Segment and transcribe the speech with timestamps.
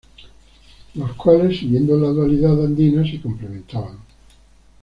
[0.95, 3.99] Los cuales, siguiendo la dualidad andina, se complementaban.